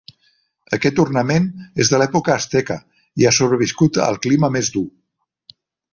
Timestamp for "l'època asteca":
2.01-2.77